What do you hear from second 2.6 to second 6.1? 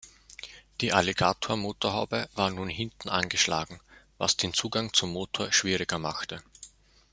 hinten angeschlagen, was den Zugang zum Motor schwieriger